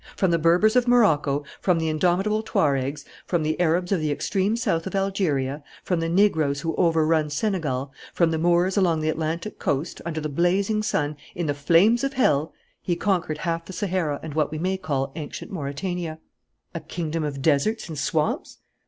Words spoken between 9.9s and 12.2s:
under the blazing sun, in the flames of